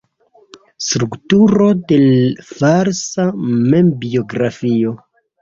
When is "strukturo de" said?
0.85-1.99